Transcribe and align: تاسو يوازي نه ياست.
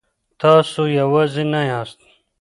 تاسو 0.41 0.81
يوازي 0.99 1.43
نه 1.51 1.61
ياست. 1.71 1.99